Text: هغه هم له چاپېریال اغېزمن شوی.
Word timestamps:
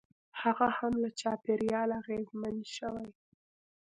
هغه 0.41 0.67
هم 0.77 0.93
له 1.03 1.09
چاپېریال 1.19 1.89
اغېزمن 2.01 2.55
شوی. 2.75 3.09